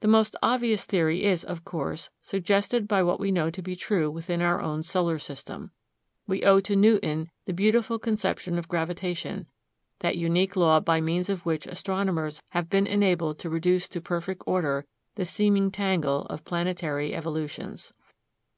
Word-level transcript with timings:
The 0.00 0.08
most 0.08 0.34
obvious 0.42 0.86
theory 0.86 1.24
is, 1.24 1.44
of 1.44 1.62
course, 1.62 2.08
suggested 2.22 2.88
by 2.88 3.02
what 3.02 3.20
we 3.20 3.30
know 3.30 3.50
to 3.50 3.60
be 3.60 3.76
true 3.76 4.10
within 4.10 4.40
our 4.40 4.62
own 4.62 4.82
solar 4.82 5.18
system. 5.18 5.72
We 6.26 6.42
owe 6.42 6.58
to 6.60 6.74
Newton 6.74 7.28
the 7.44 7.52
beautiful 7.52 7.98
conception 7.98 8.56
of 8.58 8.66
gravitation, 8.66 9.46
that 9.98 10.16
unique 10.16 10.56
law 10.56 10.80
by 10.80 11.02
means 11.02 11.28
of 11.28 11.44
which 11.44 11.66
astronomers 11.66 12.40
have 12.52 12.70
been 12.70 12.86
enabled 12.86 13.38
to 13.40 13.50
reduce 13.50 13.88
to 13.90 14.00
perfect 14.00 14.42
order 14.46 14.86
the 15.16 15.26
seeming 15.26 15.70
tangle 15.70 16.22
of 16.30 16.46
planetary 16.46 17.14
evolutions. 17.14 17.92